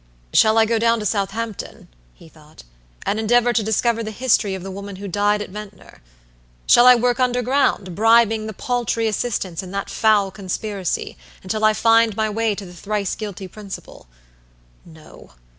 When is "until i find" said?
11.43-12.15